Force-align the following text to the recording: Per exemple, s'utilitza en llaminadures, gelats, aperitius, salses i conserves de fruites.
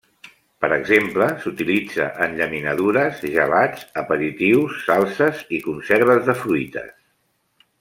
Per 0.63 0.69
exemple, 0.77 1.27
s'utilitza 1.43 2.07
en 2.27 2.33
llaminadures, 2.39 3.21
gelats, 3.35 3.85
aperitius, 4.05 4.81
salses 4.89 5.45
i 5.59 5.63
conserves 5.69 6.27
de 6.31 6.39
fruites. 6.43 6.93